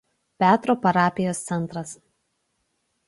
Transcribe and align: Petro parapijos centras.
Petro 0.41 0.73
parapijos 0.81 1.37
centras. 1.47 1.89